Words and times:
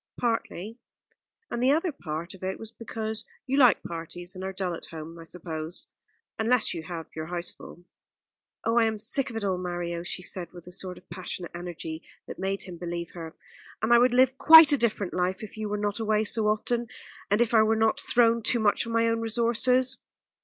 "Partly, 0.19 0.79
and 1.51 1.61
the 1.61 1.69
other 1.71 1.91
part 1.91 2.33
of 2.33 2.41
it 2.43 2.57
was 2.57 2.71
because 2.71 3.23
you 3.45 3.55
like 3.59 3.83
parties 3.83 4.33
and 4.33 4.43
are 4.43 4.51
dull 4.51 4.73
at 4.73 4.87
home, 4.87 5.19
I 5.19 5.25
suppose, 5.25 5.89
unless 6.39 6.73
you 6.73 6.81
have 6.81 7.05
your 7.15 7.27
house 7.27 7.51
full." 7.51 7.83
"Oh, 8.65 8.79
I 8.79 8.85
am 8.87 8.97
sick 8.97 9.29
of 9.29 9.35
it 9.35 9.43
all, 9.43 9.59
Mario," 9.59 10.01
she 10.01 10.23
said, 10.23 10.53
with 10.53 10.65
a 10.65 10.71
sort 10.71 10.97
of 10.97 11.07
passionate 11.11 11.51
energy 11.53 12.01
that 12.25 12.39
made 12.39 12.63
him 12.63 12.77
believe 12.79 13.11
her, 13.11 13.35
"and 13.83 13.93
I 13.93 13.99
would 13.99 14.11
live 14.15 14.39
quite 14.39 14.71
a 14.71 14.77
different 14.79 15.13
life 15.13 15.43
if 15.43 15.55
you 15.55 15.69
were 15.69 15.77
not 15.77 15.99
away 15.99 16.23
so 16.23 16.47
often, 16.47 16.87
and 17.29 17.39
if 17.39 17.53
I 17.53 17.61
were 17.61 17.75
not 17.75 17.99
thrown 18.01 18.41
too 18.41 18.59
much 18.59 18.87
on 18.87 18.93
my 18.93 19.07
own 19.07 19.19
resources." 19.21 19.99